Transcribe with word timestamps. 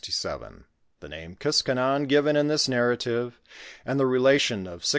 The 0.99 1.07
name 1.09 1.35
Kiskakon 1.35 2.07
given 2.07 2.35
in 2.35 2.47
this 2.47 2.67
narrative, 2.67 3.39
and 3.85 3.99
the 3.99 4.07
Relation 4.07 4.65
of 4.65 4.81
16'78 4.81 4.85